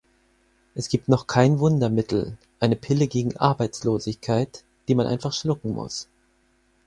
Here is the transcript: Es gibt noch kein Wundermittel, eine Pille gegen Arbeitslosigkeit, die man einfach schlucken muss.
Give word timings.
Es 0.73 0.89
gibt 0.89 1.09
noch 1.09 1.27
kein 1.27 1.59
Wundermittel, 1.59 2.35
eine 2.59 2.75
Pille 2.75 3.07
gegen 3.07 3.37
Arbeitslosigkeit, 3.37 4.63
die 4.87 4.95
man 4.95 5.05
einfach 5.05 5.31
schlucken 5.31 5.73
muss. 5.75 6.09